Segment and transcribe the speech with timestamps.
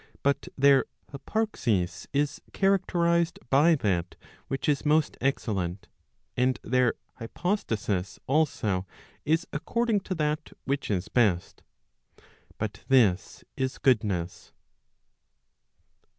[0.23, 4.15] But their hyparxis is characterized by that
[4.47, 5.89] which is most excellent,
[6.35, 8.87] and their hypostasis also
[9.25, 11.61] is according to that which is best.
[12.57, 14.51] But this is goodness.